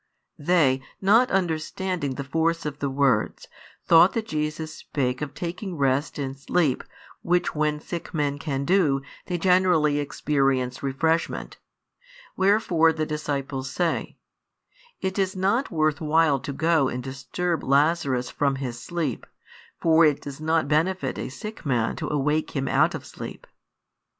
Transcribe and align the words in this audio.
They, 0.39 0.81
not 0.99 1.29
understanding 1.29 2.15
the 2.15 2.23
force 2.23 2.65
of 2.65 2.79
the 2.79 2.89
words, 2.89 3.47
thought 3.85 4.13
that 4.13 4.25
Jesus 4.25 4.73
spake 4.73 5.21
of 5.21 5.35
taking 5.35 5.77
rest 5.77 6.17
in 6.17 6.33
sleep, 6.33 6.83
which 7.21 7.53
when 7.53 7.79
sick 7.79 8.11
men 8.11 8.39
can 8.39 8.65
do, 8.65 9.03
they 9.27 9.37
generally 9.37 9.99
experience 9.99 10.81
refreshment; 10.81 11.57
wherefore 12.35 12.91
the 12.91 13.05
disciples 13.05 13.69
say: 13.69 14.17
"It 15.01 15.19
is 15.19 15.35
not 15.35 15.69
worth 15.69 16.01
while 16.01 16.39
to 16.39 16.51
go 16.51 16.87
and 16.87 17.03
disturb 17.03 17.63
Lazarus 17.63 18.31
from 18.31 18.55
his 18.55 18.81
sleep, 18.81 19.27
for 19.79 20.03
it 20.03 20.21
does 20.23 20.41
not 20.41 20.67
benefit 20.67 21.19
a 21.19 21.29
sick 21.29 21.63
man 21.63 21.95
to 21.97 22.09
awake 22.09 22.55
him 22.55 22.67
out 22.67 22.95
of 22.95 23.05
sleep." 23.05 23.45